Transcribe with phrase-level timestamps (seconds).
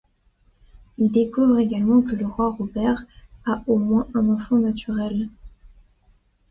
[0.97, 3.03] Il découvre également que le roi Robert
[3.45, 5.29] a au moins un enfant naturel.